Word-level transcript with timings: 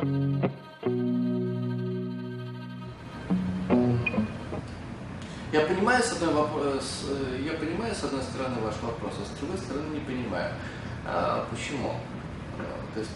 Я 0.00 0.06
понимаю, 5.66 6.02
с 6.02 6.12
одной, 6.12 6.32
вопрос, 6.32 7.04
э, 7.10 7.42
я 7.44 7.52
понимаю, 7.52 7.94
с 7.94 8.02
одной 8.04 8.22
стороны, 8.22 8.62
ваш 8.62 8.76
вопрос, 8.80 9.12
а 9.20 9.26
с 9.26 9.38
другой 9.38 9.58
стороны, 9.58 9.92
не 9.92 10.00
понимаю. 10.00 10.54
А, 11.04 11.46
почему? 11.50 11.96
А, 12.58 12.94
то 12.94 13.00
есть 13.00 13.10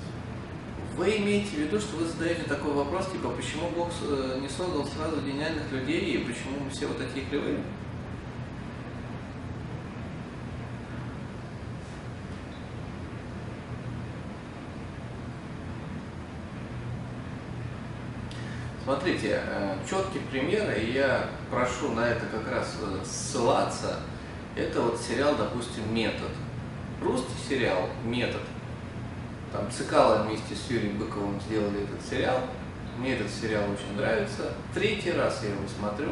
вы 0.94 1.16
имеете 1.16 1.56
в 1.56 1.58
виду, 1.60 1.80
что 1.80 1.96
вы 1.96 2.04
задаете 2.04 2.42
такой 2.42 2.74
вопрос, 2.74 3.10
типа, 3.10 3.30
почему 3.30 3.70
Бог 3.70 3.88
э, 4.06 4.40
не 4.42 4.48
создал 4.50 4.84
сразу 4.84 5.22
гениальных 5.22 5.72
людей, 5.72 6.16
и 6.16 6.18
почему 6.18 6.68
все 6.70 6.86
вот 6.86 6.98
такие 6.98 7.24
кривые? 7.24 7.60
Смотрите, 18.84 19.40
э, 19.42 19.76
четкий 19.88 20.18
пример, 20.30 20.70
и 20.72 20.92
я 20.92 21.24
прошу 21.50 21.92
на 21.92 22.06
это 22.06 22.26
как 22.26 22.46
раз 22.52 22.76
э, 22.82 23.02
ссылаться. 23.02 24.00
Это 24.56 24.82
вот 24.82 25.00
сериал, 25.00 25.36
допустим, 25.38 25.82
«Метод». 25.94 26.28
Русский 27.02 27.32
сериал 27.48 27.88
«Метод». 28.04 28.42
Там 29.50 29.70
Цикало 29.70 30.24
вместе 30.24 30.54
с 30.54 30.70
Юрием 30.70 30.98
Быковым 30.98 31.40
сделали 31.40 31.84
этот 31.84 32.04
сериал. 32.06 32.40
Мне 32.98 33.14
этот 33.14 33.30
сериал 33.30 33.62
очень 33.72 33.96
нравится. 33.96 34.52
Третий 34.74 35.12
раз 35.12 35.40
я 35.42 35.48
его 35.48 35.62
смотрю. 35.78 36.10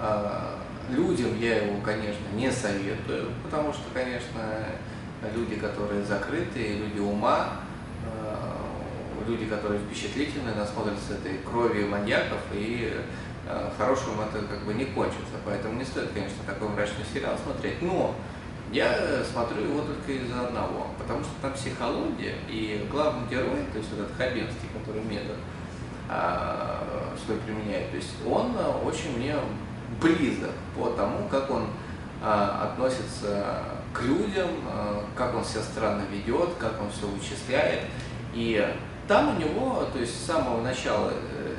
А, 0.00 0.58
людям 0.90 1.38
я 1.38 1.66
его, 1.66 1.80
конечно, 1.82 2.26
не 2.34 2.50
советую, 2.50 3.30
потому 3.44 3.72
что, 3.72 3.84
конечно, 3.94 4.40
люди, 5.36 5.54
которые 5.54 6.02
закрытые, 6.02 6.78
люди 6.78 6.98
ума, 6.98 7.60
люди, 9.26 9.46
которые 9.46 9.80
впечатлительны, 9.80 10.54
насмотрятся 10.54 11.14
этой 11.14 11.38
крови 11.38 11.84
маньяков, 11.84 12.40
и 12.52 12.92
э, 13.46 13.70
хорошим 13.76 14.20
это 14.20 14.44
как 14.46 14.64
бы 14.64 14.74
не 14.74 14.86
кончится. 14.86 15.36
Поэтому 15.44 15.74
не 15.74 15.84
стоит, 15.84 16.10
конечно, 16.12 16.38
такой 16.46 16.68
мрачный 16.68 17.04
сериал 17.12 17.36
смотреть. 17.42 17.80
Но 17.82 18.14
я 18.72 19.22
смотрю 19.30 19.62
его 19.62 19.82
только 19.82 20.12
из-за 20.12 20.46
одного, 20.46 20.86
потому 20.98 21.22
что 21.22 21.32
там 21.42 21.52
психология, 21.52 22.36
и 22.48 22.86
главный 22.90 23.28
герой, 23.28 23.66
то 23.72 23.78
есть 23.78 23.90
вот 23.90 24.00
этот 24.00 24.16
Хабенский, 24.16 24.68
который 24.72 25.02
метод 25.02 25.36
а, 26.08 27.14
свой 27.24 27.38
применяет, 27.38 27.90
то 27.90 27.96
есть 27.96 28.14
он 28.26 28.56
очень 28.84 29.18
мне 29.18 29.36
близок 30.00 30.52
по 30.74 30.88
тому, 30.90 31.28
как 31.28 31.50
он 31.50 31.66
а, 32.22 32.70
относится 32.72 33.62
к 33.92 34.02
людям, 34.02 34.48
а, 34.66 35.04
как 35.16 35.34
он 35.34 35.44
себя 35.44 35.62
странно 35.62 36.04
ведет, 36.10 36.50
как 36.58 36.80
он 36.80 36.90
все 36.90 37.06
вычисляет. 37.06 37.80
И 38.32 38.64
там 39.08 39.36
у 39.36 39.40
него, 39.40 39.88
то 39.92 39.98
есть 39.98 40.14
с 40.16 40.26
самого 40.26 40.62
начала 40.62 41.12
э, 41.12 41.54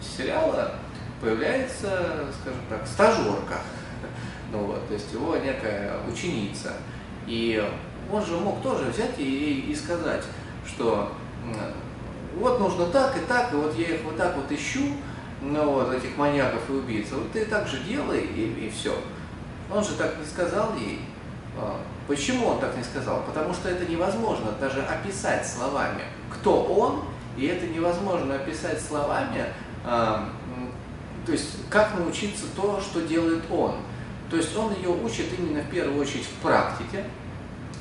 сериала 0.00 0.72
появляется, 1.20 2.26
скажем 2.40 2.60
так, 2.68 2.86
стажерка. 2.86 3.58
Ну 4.50 4.60
вот, 4.60 4.88
то 4.88 4.94
есть 4.94 5.12
его 5.12 5.36
некая 5.36 5.92
ученица. 6.10 6.72
И 7.26 7.62
он 8.10 8.24
же 8.24 8.38
мог 8.38 8.62
тоже 8.62 8.86
взять 8.86 9.18
и, 9.18 9.66
и 9.68 9.74
сказать, 9.74 10.24
что 10.66 11.12
вот 12.38 12.58
нужно 12.58 12.86
так 12.86 13.16
и 13.16 13.20
так, 13.20 13.52
и 13.52 13.56
вот 13.56 13.76
я 13.76 13.96
их 13.96 14.04
вот 14.04 14.16
так 14.16 14.34
вот 14.36 14.50
ищу, 14.50 14.94
ну 15.42 15.72
вот, 15.72 15.92
этих 15.92 16.16
маньяков 16.16 16.68
и 16.70 16.72
убийц, 16.72 17.08
вот 17.12 17.30
ты 17.32 17.44
так 17.44 17.66
же 17.66 17.78
делай, 17.80 18.20
и, 18.20 18.66
и 18.66 18.70
все. 18.70 18.96
Он 19.70 19.84
же 19.84 19.94
так 19.96 20.18
не 20.18 20.24
сказал 20.24 20.74
ей. 20.76 21.00
А, 21.58 21.78
почему 22.06 22.46
он 22.46 22.60
так 22.60 22.76
не 22.76 22.82
сказал? 22.82 23.22
Потому 23.26 23.52
что 23.52 23.68
это 23.68 23.84
невозможно 23.84 24.52
даже 24.58 24.82
описать 24.82 25.46
словами 25.46 26.04
кто 26.30 26.64
он, 26.64 27.04
и 27.36 27.46
это 27.46 27.66
невозможно 27.66 28.34
описать 28.34 28.80
словами, 28.80 29.46
а, 29.84 30.28
то 31.24 31.32
есть 31.32 31.68
как 31.70 31.98
научиться 31.98 32.44
то, 32.56 32.80
что 32.80 33.02
делает 33.02 33.42
он. 33.50 33.76
То 34.30 34.36
есть 34.36 34.56
он 34.56 34.74
ее 34.74 34.90
учит 34.90 35.26
именно 35.38 35.62
в 35.62 35.70
первую 35.70 36.00
очередь 36.00 36.24
в 36.24 36.42
практике, 36.42 37.04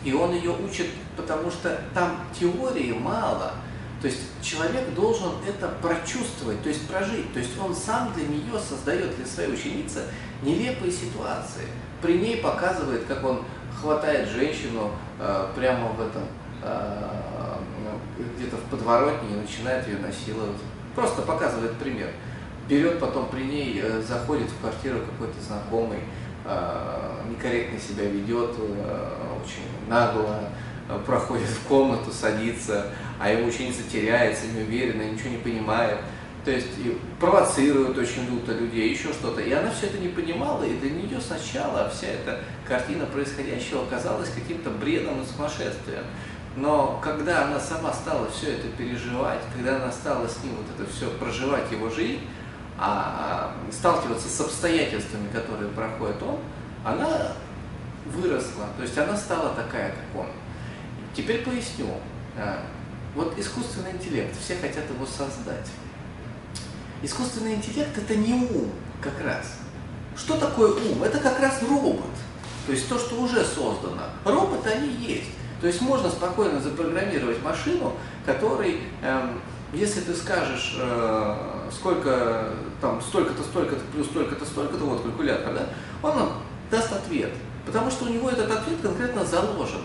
и 0.03 0.13
он 0.13 0.33
ее 0.33 0.51
учит, 0.51 0.87
потому 1.15 1.49
что 1.51 1.81
там 1.93 2.19
теории 2.37 2.93
мало. 2.93 3.53
То 4.01 4.07
есть 4.07 4.21
человек 4.41 4.93
должен 4.93 5.31
это 5.47 5.69
прочувствовать, 5.81 6.61
то 6.61 6.69
есть 6.69 6.87
прожить. 6.87 7.33
То 7.33 7.39
есть 7.39 7.59
он 7.59 7.75
сам 7.75 8.13
для 8.13 8.27
нее 8.27 8.59
создает 8.59 9.15
для 9.15 9.25
своей 9.25 9.51
ученицы 9.51 10.03
нелепые 10.43 10.91
ситуации. 10.91 11.65
При 12.01 12.19
ней 12.19 12.37
показывает, 12.37 13.05
как 13.05 13.23
он 13.23 13.43
хватает 13.81 14.29
женщину 14.29 14.91
э, 15.19 15.47
прямо 15.55 15.89
в 15.89 16.01
этом 16.01 16.23
э, 16.61 17.56
где-то 18.37 18.57
в 18.57 18.63
подворотне 18.69 19.35
и 19.35 19.41
начинает 19.41 19.87
ее 19.87 19.97
насиловать. 19.97 20.57
Просто 20.95 21.21
показывает 21.21 21.73
пример. 21.73 22.09
Берет 22.67 22.99
потом 22.99 23.29
при 23.29 23.43
ней, 23.43 23.79
э, 23.81 24.01
заходит 24.01 24.49
в 24.49 24.59
квартиру 24.59 24.99
какой-то 24.99 25.39
знакомый, 25.41 25.99
э, 26.45 27.23
некорректно 27.29 27.79
себя 27.79 28.05
ведет, 28.05 28.55
э, 28.57 29.39
очень 29.41 29.89
нагло, 29.89 30.49
проходит 31.05 31.47
в 31.47 31.67
комнату, 31.67 32.11
садится, 32.11 32.87
а 33.19 33.29
его 33.29 33.47
ученица 33.47 33.83
теряется, 33.91 34.47
неуверенно, 34.47 35.03
ничего 35.03 35.29
не 35.29 35.37
понимает. 35.37 35.97
То 36.47 36.51
есть 36.51 36.77
и 36.77 36.97
провоцирует 37.19 37.97
очень 37.97 38.25
люто 38.29 38.53
людей, 38.53 38.89
еще 38.89 39.09
что-то. 39.09 39.41
И 39.41 39.51
она 39.51 39.69
все 39.69 39.87
это 39.87 39.97
не 39.97 40.07
понимала, 40.07 40.63
и 40.63 40.77
для 40.77 40.91
нее 40.91 41.19
сначала 41.19 41.89
вся 41.89 42.07
эта 42.07 42.39
картина 42.65 43.05
происходящего 43.05 43.85
казалась 43.89 44.29
каким-то 44.29 44.69
бредом 44.69 45.21
и 45.21 45.25
сумасшествием. 45.25 46.05
Но 46.57 46.99
когда 47.03 47.45
она 47.45 47.59
сама 47.59 47.93
стала 47.93 48.27
все 48.31 48.53
это 48.53 48.67
переживать, 48.69 49.41
когда 49.55 49.75
она 49.75 49.91
стала 49.91 50.27
с 50.27 50.43
ним 50.43 50.55
вот 50.55 50.65
это 50.75 50.91
все 50.91 51.07
проживать 51.11 51.71
его 51.71 51.87
жизнь, 51.87 52.21
а, 52.79 53.53
а 53.69 53.71
сталкиваться 53.71 54.27
с 54.27 54.41
обстоятельствами, 54.41 55.29
которые 55.31 55.69
проходит 55.69 56.21
он, 56.23 56.39
она 56.83 57.33
выросла, 58.05 58.65
то 58.75 58.81
есть 58.81 58.97
она 58.97 59.15
стала 59.15 59.49
такая, 59.49 59.91
как 59.91 60.21
он. 60.21 60.27
Теперь 61.15 61.43
поясню. 61.43 61.89
А, 62.35 62.63
вот 63.13 63.37
искусственный 63.37 63.91
интеллект, 63.91 64.35
все 64.43 64.55
хотят 64.55 64.89
его 64.89 65.05
создать. 65.05 65.67
Искусственный 67.03 67.53
интеллект 67.53 67.95
это 67.95 68.15
не 68.15 68.33
ум 68.33 68.71
как 68.99 69.21
раз. 69.23 69.57
Что 70.15 70.37
такое 70.37 70.71
ум? 70.71 71.03
Это 71.03 71.19
как 71.19 71.39
раз 71.39 71.61
робот. 71.61 72.01
То 72.65 72.71
есть 72.71 72.89
то, 72.89 72.97
что 72.97 73.21
уже 73.21 73.45
создано. 73.45 74.05
Роботы 74.25 74.69
они 74.69 74.89
есть. 74.89 75.29
То 75.61 75.67
есть 75.67 75.81
можно 75.81 76.09
спокойно 76.09 76.59
запрограммировать 76.59 77.41
машину, 77.43 77.93
который, 78.25 78.81
эм, 79.01 79.41
если 79.73 80.01
ты 80.01 80.13
скажешь, 80.13 80.77
э, 80.79 81.69
сколько 81.71 82.53
там 82.79 83.01
столько-то, 83.01 83.43
столько-то, 83.43 83.81
плюс 83.91 84.07
столько-то, 84.07 84.45
столько-то, 84.45 84.83
вот 84.83 85.01
калькулятор, 85.01 85.53
да, 85.53 85.69
он 86.03 86.29
даст 86.69 86.91
ответ. 86.93 87.31
Потому 87.65 87.89
что 87.89 88.05
у 88.05 88.09
него 88.09 88.29
этот 88.29 88.49
ответ 88.51 88.79
конкретно 88.81 89.25
заложен. 89.25 89.81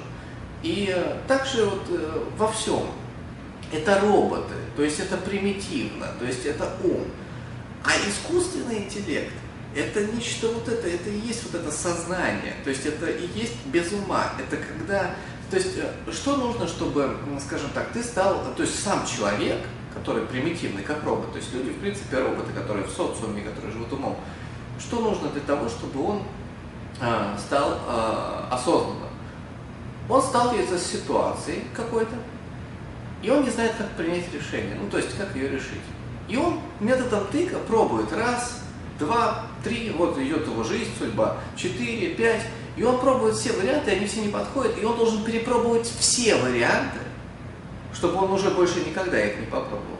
И 0.62 0.92
э, 0.94 1.16
также 1.26 1.64
вот 1.64 1.82
э, 1.88 2.24
во 2.36 2.48
всем. 2.52 2.82
Это 3.72 4.00
роботы, 4.00 4.54
то 4.76 4.82
есть 4.82 5.00
это 5.00 5.16
примитивно, 5.16 6.08
то 6.18 6.26
есть 6.26 6.44
это 6.44 6.68
ум. 6.84 7.06
А 7.82 7.90
искусственный 8.06 8.84
интеллект 8.84 9.32
это 9.74 10.04
нечто 10.04 10.48
вот 10.48 10.68
это, 10.68 10.86
это 10.86 11.08
и 11.08 11.18
есть 11.18 11.44
вот 11.44 11.60
это 11.60 11.72
сознание, 11.72 12.54
то 12.62 12.70
есть 12.70 12.84
это 12.84 13.06
и 13.06 13.26
есть 13.34 13.54
без 13.66 13.90
ума. 13.92 14.32
Это 14.38 14.56
когда 14.56 15.14
то 15.52 15.58
есть, 15.58 15.76
э, 15.76 16.10
что 16.10 16.36
нужно, 16.36 16.66
чтобы, 16.66 17.14
скажем 17.38 17.68
так, 17.74 17.88
ты 17.92 18.02
стал, 18.02 18.42
то 18.56 18.62
есть 18.62 18.82
сам 18.82 19.04
человек, 19.04 19.58
который 19.92 20.24
примитивный, 20.24 20.82
как 20.82 21.04
робот, 21.04 21.30
то 21.30 21.36
есть 21.36 21.52
люди, 21.52 21.68
в 21.68 21.78
принципе, 21.78 22.20
роботы, 22.20 22.54
которые 22.54 22.86
в 22.86 22.90
социуме, 22.90 23.42
которые 23.42 23.70
живут 23.70 23.92
умом, 23.92 24.16
что 24.80 25.00
нужно 25.00 25.28
для 25.28 25.42
того, 25.42 25.68
чтобы 25.68 26.08
он 26.08 26.22
э, 27.02 27.36
стал 27.38 27.80
э, 27.86 28.44
осознанным? 28.50 29.10
Он 30.08 30.22
сталкивается 30.22 30.78
с 30.78 30.86
ситуацией 30.86 31.64
какой-то, 31.74 32.14
и 33.22 33.28
он 33.28 33.44
не 33.44 33.50
знает, 33.50 33.72
как 33.76 33.90
принять 33.90 34.32
решение, 34.32 34.74
ну, 34.80 34.88
то 34.88 34.96
есть, 34.96 35.14
как 35.18 35.36
ее 35.36 35.50
решить. 35.50 35.82
И 36.28 36.36
он 36.38 36.60
методом 36.80 37.26
тыка 37.26 37.58
пробует 37.58 38.10
раз, 38.14 38.62
два, 38.98 39.44
три, 39.62 39.90
вот 39.90 40.16
идет 40.16 40.46
его 40.46 40.64
жизнь, 40.64 40.92
судьба, 40.98 41.36
четыре, 41.56 42.14
пять, 42.14 42.46
и 42.76 42.82
он 42.82 42.98
пробует 42.98 43.34
все 43.34 43.52
варианты, 43.52 43.90
они 43.90 44.06
все 44.06 44.22
не 44.22 44.28
подходят, 44.28 44.78
и 44.80 44.84
он 44.84 44.96
должен 44.96 45.24
перепробовать 45.24 45.86
все 45.86 46.36
варианты, 46.36 46.98
чтобы 47.92 48.24
он 48.24 48.32
уже 48.32 48.50
больше 48.50 48.80
никогда 48.80 49.22
их 49.22 49.38
не 49.38 49.46
попробовал. 49.46 49.98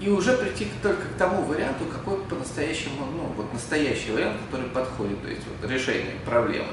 И 0.00 0.08
уже 0.08 0.36
прийти 0.36 0.68
только 0.82 1.02
к 1.02 1.18
тому 1.18 1.42
варианту, 1.42 1.84
какой 1.86 2.18
по-настоящему, 2.18 3.06
ну, 3.16 3.32
вот 3.36 3.52
настоящий 3.52 4.12
вариант, 4.12 4.36
который 4.46 4.68
подходит, 4.68 5.20
то 5.22 5.28
есть 5.28 5.42
вот 5.46 5.68
решение 5.68 6.14
проблемы. 6.24 6.68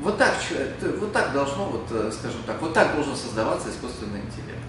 Вот 0.00 0.18
так, 0.18 0.34
вот 0.98 1.12
так 1.12 1.32
должно, 1.32 1.66
вот, 1.66 1.86
э, 1.90 2.10
скажем 2.12 2.40
так, 2.46 2.60
вот 2.60 2.74
так 2.74 2.94
должен 2.94 3.16
создаваться 3.16 3.70
искусственный 3.70 4.18
интеллект. 4.18 4.60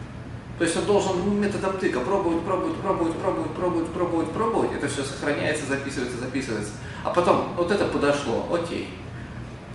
То 0.57 0.63
есть 0.63 0.77
он 0.77 0.85
должен 0.85 1.41
методом 1.41 1.77
тыка 1.77 1.99
пробовать, 1.99 2.43
пробовать, 2.43 2.77
пробовать, 2.77 3.13
пробовать, 3.17 3.51
пробовать, 3.51 3.87
пробовать, 3.89 4.31
пробовать. 4.31 4.71
Это 4.73 4.87
все 4.87 5.03
сохраняется, 5.03 5.65
записывается, 5.65 6.17
записывается. 6.17 6.71
А 7.03 7.09
потом 7.09 7.49
вот 7.57 7.71
это 7.71 7.85
подошло, 7.85 8.47
окей. 8.53 8.87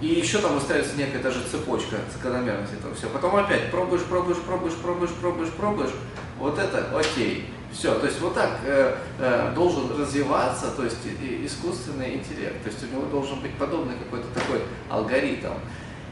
И 0.01 0.07
еще 0.07 0.39
там 0.39 0.55
выстраивается 0.55 0.97
некая 0.97 1.23
даже 1.23 1.43
цепочка, 1.43 1.97
закономерность 2.13 2.73
этого 2.73 2.95
все. 2.95 3.09
Потом 3.09 3.37
опять 3.37 3.71
пробуешь, 3.71 4.03
пробуешь, 4.03 4.39
пробуешь, 4.39 4.75
пробуешь, 4.75 5.11
пробуешь, 5.11 5.51
пробуешь. 5.51 5.91
вот 6.39 6.59
это 6.59 6.99
окей. 6.99 7.47
Все, 7.73 7.95
то 7.95 8.07
есть 8.07 8.21
вот 8.21 8.35
так 8.35 8.59
э, 8.65 8.97
э, 9.21 9.53
должен 9.55 9.97
развиваться, 9.97 10.73
то 10.73 10.83
есть 10.83 10.99
искусственный 11.45 12.17
интеллект, 12.17 12.61
то 12.65 12.69
есть 12.69 12.83
у 12.83 12.87
него 12.89 13.07
должен 13.07 13.39
быть 13.41 13.55
подобный 13.55 13.95
какой-то 13.97 14.27
такой 14.35 14.63
алгоритм. 14.89 15.53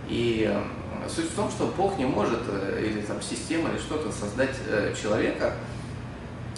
И 0.08 0.48
э, 0.48 1.08
суть 1.08 1.30
в 1.30 1.34
том, 1.34 1.50
что 1.50 1.66
Бог 1.76 1.98
не 1.98 2.06
может, 2.06 2.40
э, 2.46 2.84
или 2.86 3.00
там 3.00 3.20
система, 3.20 3.70
или 3.70 3.78
что-то 3.78 4.12
создать 4.12 4.54
э, 4.68 4.94
человека 5.00 5.54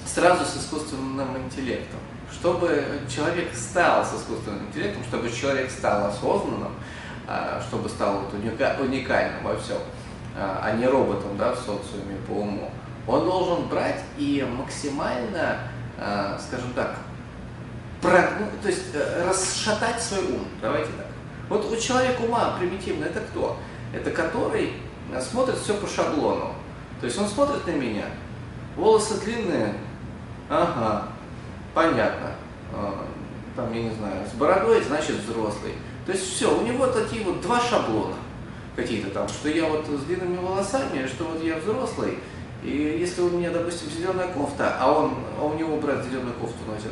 сразу 0.05 0.44
с 0.44 0.56
искусственным 0.59 1.37
интеллектом. 1.38 2.00
Чтобы 2.31 2.85
человек 3.09 3.55
стал 3.55 4.05
с 4.05 4.15
искусственным 4.15 4.67
интеллектом, 4.67 5.03
чтобы 5.05 5.31
человек 5.31 5.71
стал 5.71 6.06
осознанным, 6.09 6.73
чтобы 7.69 7.88
стал 7.88 8.21
вот 8.21 8.35
уника, 8.35 8.77
уникальным 8.81 9.44
во 9.44 9.56
всем, 9.56 9.79
э, 10.37 10.41
а 10.41 10.73
не 10.73 10.87
роботом 10.87 11.37
да, 11.37 11.53
в 11.53 11.59
социуме 11.59 12.17
по 12.27 12.32
уму, 12.32 12.71
он 13.06 13.25
должен 13.25 13.69
брать 13.69 14.00
и 14.19 14.47
максимально, 14.59 15.59
э, 15.99 16.38
скажем 16.47 16.73
так, 16.75 16.97
ну, 18.03 18.47
то 18.62 18.69
есть 18.69 18.94
э, 18.94 19.29
расшатать 19.29 20.00
свой 20.00 20.25
ум. 20.25 20.49
Давайте 20.62 20.91
так. 20.97 21.06
Вот 21.49 21.71
у 21.71 21.77
человека 21.77 22.23
ума 22.23 22.56
примитивно 22.59 23.05
это 23.05 23.21
кто? 23.21 23.59
Это 23.93 24.11
который 24.11 24.73
э, 25.12 25.21
смотрит 25.21 25.59
все 25.59 25.75
по 25.75 25.87
шаблону. 25.87 26.55
То 27.00 27.06
есть 27.06 27.19
он 27.19 27.29
смотрит 27.29 27.67
на 27.67 27.73
меня, 27.73 28.05
волосы 28.76 29.21
длинные, 29.21 29.75
ага, 30.49 31.09
понятно, 31.75 32.33
там, 33.56 33.73
я 33.73 33.83
не 33.83 33.91
знаю, 33.94 34.26
с 34.31 34.35
бородой, 34.37 34.83
значит 34.83 35.17
взрослый. 35.17 35.73
То 36.11 36.17
есть 36.17 36.35
все, 36.35 36.53
у 36.53 36.62
него 36.62 36.89
такие 36.89 37.23
вот 37.23 37.41
два 37.41 37.61
шаблона 37.61 38.17
какие-то 38.75 39.11
там, 39.11 39.29
что 39.29 39.49
я 39.49 39.65
вот 39.65 39.87
с 39.87 40.03
длинными 40.07 40.39
волосами, 40.39 41.07
что 41.07 41.23
вот 41.23 41.41
я 41.41 41.55
взрослый, 41.59 42.19
и 42.65 42.99
если 43.01 43.21
у 43.21 43.31
меня, 43.31 43.51
допустим, 43.51 43.89
зеленая 43.97 44.27
кофта, 44.27 44.77
а, 44.81 44.91
он, 44.91 45.15
а 45.39 45.45
у 45.45 45.55
него 45.55 45.77
брат 45.77 46.05
зеленую 46.05 46.35
кофту 46.35 46.57
носит, 46.67 46.91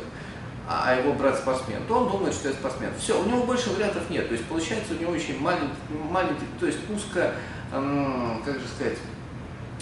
а, 0.69 0.83
а 0.85 0.95
его 0.95 1.11
брат 1.11 1.37
спортсмен, 1.37 1.81
то 1.85 1.95
он 1.95 2.09
думает, 2.09 2.33
что 2.33 2.47
я 2.47 2.53
спортсмен. 2.53 2.91
Все, 2.97 3.21
у 3.21 3.25
него 3.25 3.43
больше 3.43 3.71
вариантов 3.71 4.09
нет. 4.09 4.25
То 4.29 4.35
есть 4.35 4.45
получается 4.45 4.93
у 4.97 5.01
него 5.01 5.11
очень 5.11 5.37
маленький, 5.41 5.75
маленький 6.09 6.45
то 6.57 6.65
есть 6.65 6.79
узко, 6.89 7.33
эм, 7.73 8.41
как 8.45 8.53
же 8.53 8.67
сказать, 8.73 8.99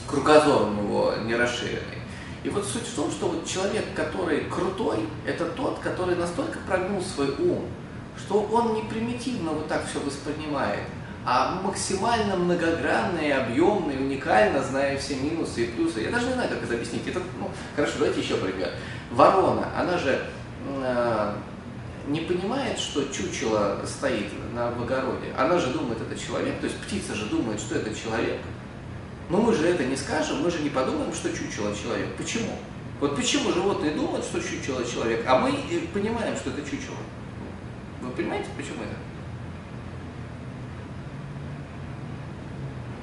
кругозор 0.07 0.63
у 0.63 0.71
него 0.71 1.13
не 1.25 1.35
расширенный. 1.35 2.01
И 2.43 2.49
вот 2.49 2.65
суть 2.65 2.87
в 2.87 2.95
том, 2.95 3.11
что 3.11 3.27
вот 3.27 3.45
человек, 3.45 3.85
который 3.95 4.45
крутой, 4.45 5.07
это 5.27 5.45
тот, 5.45 5.77
который 5.77 6.15
настолько 6.15 6.57
прогнул 6.67 7.03
свой 7.03 7.35
ум, 7.37 7.67
что 8.17 8.41
он 8.51 8.73
не 8.73 8.81
примитивно 8.83 9.51
вот 9.51 9.67
так 9.67 9.85
все 9.87 9.99
воспринимает, 9.99 10.81
а 11.25 11.61
максимально 11.61 12.37
многогранный, 12.37 13.33
объемный, 13.33 13.97
уникально, 13.97 14.63
зная 14.63 14.97
все 14.97 15.15
минусы 15.15 15.65
и 15.65 15.67
плюсы. 15.71 16.01
Я 16.01 16.11
даже 16.11 16.27
не 16.27 16.33
знаю, 16.33 16.49
как 16.49 16.63
это 16.63 16.75
объяснить. 16.75 17.05
Это, 17.07 17.21
ну, 17.37 17.51
хорошо, 17.75 17.95
давайте 17.99 18.21
еще 18.21 18.37
пример. 18.37 18.69
Ворона, 19.11 19.67
она 19.77 19.97
же 19.97 20.23
э, 20.65 21.33
не 22.07 22.21
понимает, 22.21 22.79
что 22.79 23.03
чучело 23.11 23.81
стоит 23.85 24.31
на 24.53 24.71
в 24.71 24.81
огороде. 24.81 25.33
Она 25.37 25.59
же 25.59 25.67
думает, 25.67 25.99
это 26.01 26.17
человек, 26.17 26.59
то 26.59 26.65
есть 26.65 26.77
птица 26.77 27.13
же 27.13 27.25
думает, 27.25 27.59
что 27.59 27.75
это 27.75 27.93
человек. 27.93 28.39
Но 29.29 29.39
мы 29.39 29.53
же 29.53 29.67
это 29.67 29.83
не 29.83 29.97
скажем, 29.97 30.41
мы 30.41 30.49
же 30.49 30.59
не 30.59 30.69
подумаем, 30.69 31.13
что 31.13 31.29
чучело 31.29 31.75
человек. 31.75 32.15
Почему? 32.17 32.53
Вот 32.99 33.15
почему 33.15 33.51
животные 33.51 33.91
думают, 33.91 34.25
что 34.25 34.39
чучело 34.41 34.83
человек, 34.85 35.23
а 35.27 35.39
мы 35.39 35.51
понимаем, 35.93 36.35
что 36.35 36.49
это 36.49 36.61
чучело. 36.61 36.97
Понимаете, 38.17 38.49
почему 38.57 38.83
это? 38.83 38.95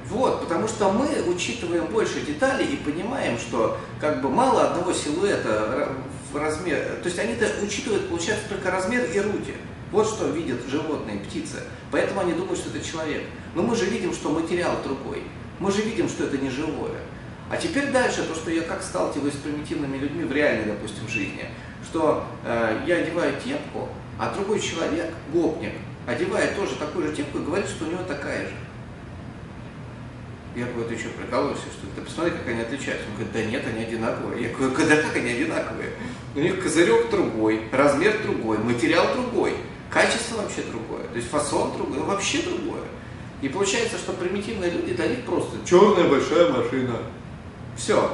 Вот, 0.09 0.41
потому 0.41 0.67
что 0.67 0.91
мы 0.93 1.09
учитываем 1.29 1.87
больше 1.87 2.21
деталей 2.21 2.67
и 2.67 2.77
понимаем, 2.77 3.39
что 3.39 3.79
как 4.01 4.21
бы 4.21 4.29
мало 4.29 4.71
одного 4.71 4.93
силуэта 4.93 5.93
в 6.33 6.37
размер, 6.37 6.99
то 7.03 7.07
есть 7.07 7.19
они-то 7.19 7.49
учитывают, 7.63 8.09
получается, 8.09 8.49
только 8.49 8.71
размер 8.71 9.05
и 9.05 9.21
руки. 9.21 9.55
Вот 9.93 10.09
что 10.09 10.29
видят 10.29 10.67
животные, 10.69 11.21
птицы. 11.21 11.63
Поэтому 11.93 12.21
они 12.21 12.33
думают, 12.33 12.59
что 12.59 12.71
это 12.71 12.85
человек. 12.85 13.23
Но 13.55 13.63
мы 13.63 13.77
же 13.77 13.85
видим, 13.85 14.13
что 14.13 14.31
материал 14.31 14.77
другой. 14.83 15.23
Мы 15.61 15.71
же 15.71 15.83
видим, 15.83 16.09
что 16.09 16.25
это 16.25 16.37
не 16.39 16.51
живое. 16.51 16.99
А 17.51 17.57
теперь 17.57 17.91
дальше, 17.91 18.25
то, 18.25 18.35
что 18.35 18.51
я 18.51 18.63
как 18.63 18.83
сталкиваюсь 18.83 19.35
с 19.35 19.39
примитивными 19.39 19.99
людьми 19.99 20.25
в 20.25 20.33
реальной, 20.33 20.67
допустим, 20.67 21.07
жизни, 21.09 21.47
что 21.85 22.25
э, 22.45 22.83
я 22.87 22.97
одеваю 22.97 23.35
кепку, 23.41 23.89
а 24.19 24.33
другой 24.35 24.61
человек, 24.61 25.13
гопник, 25.33 25.73
одевает 26.07 26.57
тоже 26.57 26.75
такую 26.77 27.09
же 27.09 27.15
кепку 27.15 27.39
и 27.39 27.45
говорит, 27.45 27.69
что 27.69 27.85
у 27.85 27.89
него 27.89 28.03
такая 28.09 28.49
же. 28.49 28.55
Я 30.57 30.67
говорю, 30.67 30.89
ты 30.89 30.97
что, 30.97 31.09
прикалываешься, 31.11 31.65
что 31.65 31.87
Ты 31.97 32.03
посмотри, 32.03 32.31
как 32.31 32.47
они 32.47 32.61
отличаются. 32.61 33.07
Он 33.09 33.15
говорит, 33.15 33.33
да 33.33 33.45
нет, 33.45 33.65
они 33.67 33.85
одинаковые. 33.85 34.43
Я 34.45 34.55
говорю, 34.55 34.73
когда 34.73 34.97
как 34.97 35.17
они 35.17 35.33
одинаковые? 35.33 35.91
У 36.37 36.39
них 36.39 36.63
козырек 36.63 37.11
другой, 37.11 37.63
размер 37.73 38.23
другой, 38.23 38.59
материал 38.59 39.15
другой, 39.15 39.55
качество 39.91 40.43
вообще 40.43 40.63
другое, 40.63 41.05
то 41.05 41.17
есть 41.17 41.29
фасон 41.29 41.73
другой, 41.77 41.99
ну, 41.99 42.05
вообще 42.05 42.43
другое. 42.43 42.83
И 43.43 43.49
получается, 43.49 43.99
что 43.99 44.13
примитивные 44.13 44.71
люди 44.71 44.95
для 44.95 45.09
них 45.09 45.23
просто 45.25 45.57
черная 45.65 46.09
большая 46.09 46.51
машина. 46.51 46.99
Все. 47.77 48.11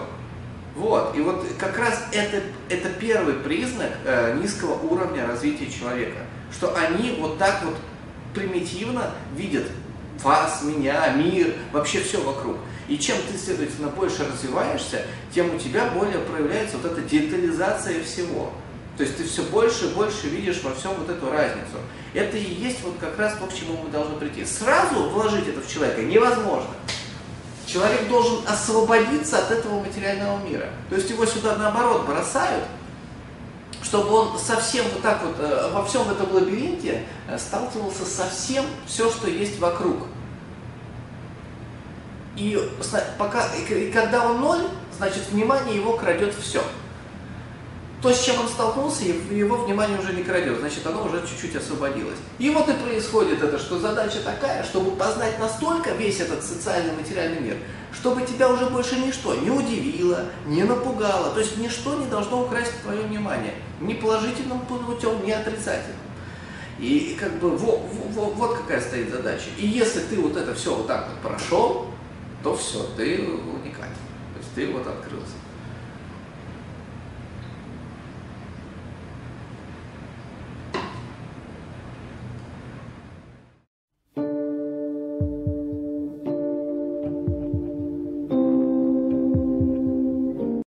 Вот. 0.75 1.17
И 1.17 1.21
вот 1.21 1.45
как 1.59 1.79
раз 1.79 2.03
это, 2.13 2.43
это 2.69 2.89
первый 2.91 3.35
признак 3.35 3.91
э, 4.05 4.39
низкого 4.41 4.75
уровня 4.75 5.27
развития 5.27 5.71
человека. 5.71 6.21
Что 6.53 6.75
они 6.75 7.17
вот 7.21 7.39
так 7.39 7.63
вот 7.65 7.77
примитивно 8.35 9.11
видят 9.37 9.67
вас, 10.23 10.63
меня, 10.63 11.09
мир, 11.11 11.55
вообще 11.73 12.01
все 12.01 12.23
вокруг. 12.23 12.57
И 12.89 12.99
чем 12.99 13.17
ты, 13.31 13.39
следовательно, 13.39 13.89
больше 13.89 14.27
развиваешься, 14.27 15.03
тем 15.33 15.55
у 15.55 15.59
тебя 15.59 15.87
более 15.91 16.19
проявляется 16.19 16.77
вот 16.77 16.93
эта 16.93 17.03
детализация 17.03 18.03
всего. 18.03 18.53
То 18.97 19.05
есть 19.05 19.17
ты 19.17 19.25
все 19.25 19.43
больше 19.45 19.87
и 19.87 19.95
больше 19.95 20.27
видишь 20.27 20.61
во 20.63 20.75
всем 20.75 20.93
вот 20.95 21.09
эту 21.09 21.31
разницу. 21.31 21.79
Это 22.13 22.37
и 22.37 22.43
есть 22.43 22.83
вот 22.83 22.97
как 23.01 23.19
раз 23.19 23.35
то, 23.39 23.47
к 23.47 23.55
чему 23.55 23.79
мы 23.83 23.91
должны 23.91 24.17
прийти. 24.17 24.45
Сразу 24.45 25.09
вложить 25.11 25.49
это 25.49 25.61
в 25.61 25.73
человека 25.73 26.03
невозможно. 26.03 26.71
Человек 27.71 28.09
должен 28.09 28.41
освободиться 28.49 29.39
от 29.39 29.53
этого 29.53 29.81
материального 29.81 30.39
мира. 30.45 30.71
То 30.89 30.97
есть 30.97 31.09
его 31.09 31.25
сюда 31.25 31.55
наоборот 31.57 32.05
бросают, 32.05 32.65
чтобы 33.83 34.11
он 34.11 34.39
совсем 34.39 34.85
вот 34.93 35.03
так 35.03 35.23
вот 35.23 35.37
э, 35.39 35.71
во 35.73 35.85
всем 35.85 36.11
этом 36.11 36.33
лабиринте 36.33 37.05
э, 37.29 37.39
сталкивался 37.39 38.05
со 38.05 38.29
всем, 38.29 38.65
все, 38.87 39.09
что 39.09 39.31
есть 39.31 39.61
вокруг. 39.61 39.99
И, 42.37 42.59
пока, 43.17 43.47
и 43.55 43.93
когда 43.93 44.29
он 44.29 44.41
ноль, 44.41 44.67
значит 44.97 45.29
внимание 45.31 45.77
его 45.77 45.93
крадет 45.93 46.35
все 46.35 46.63
то, 48.03 48.11
с 48.13 48.25
чем 48.25 48.41
он 48.41 48.49
столкнулся, 48.49 49.05
его 49.05 49.57
внимание 49.57 49.99
уже 49.99 50.15
не 50.15 50.23
крадет, 50.23 50.59
значит, 50.59 50.87
оно 50.87 51.05
уже 51.05 51.23
чуть-чуть 51.27 51.57
освободилось. 51.57 52.17
И 52.39 52.49
вот 52.49 52.69
и 52.69 52.73
происходит 52.73 53.43
это, 53.43 53.59
что 53.59 53.79
задача 53.79 54.21
такая, 54.25 54.65
чтобы 54.65 54.93
познать 54.93 55.39
настолько 55.39 55.91
весь 55.93 56.21
этот 56.21 56.43
социальный 56.43 56.95
материальный 56.95 57.41
мир, 57.41 57.57
чтобы 57.93 58.23
тебя 58.23 58.49
уже 58.49 58.67
больше 58.71 58.99
ничто 58.99 59.35
не 59.35 59.51
удивило, 59.51 60.25
не 60.47 60.63
напугало, 60.63 61.31
то 61.33 61.41
есть 61.41 61.59
ничто 61.59 61.95
не 61.97 62.07
должно 62.07 62.43
украсть 62.43 62.73
твое 62.83 63.03
внимание, 63.03 63.55
ни 63.81 63.93
положительным 63.93 64.61
путем, 64.61 65.25
ни 65.27 65.31
отрицательным. 65.31 65.99
И 66.79 67.15
как 67.21 67.39
бы 67.39 67.51
вот, 67.51 67.83
вот, 68.15 68.35
вот 68.35 68.57
какая 68.57 68.81
стоит 68.81 69.11
задача. 69.11 69.51
И 69.59 69.67
если 69.67 70.01
ты 70.01 70.19
вот 70.19 70.35
это 70.39 70.55
все 70.55 70.75
вот 70.75 70.87
так 70.87 71.09
вот 71.09 71.31
прошел, 71.31 71.89
то 72.43 72.57
все, 72.57 72.83
ты 72.97 73.19
уникален. 73.19 73.93
То 74.33 74.39
есть 74.39 74.55
ты 74.55 74.67
вот 74.69 74.87
открылся. 74.87 75.35